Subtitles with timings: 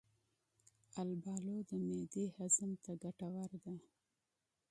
[1.01, 3.73] البالو د معدې هضم ته ګټوره ده.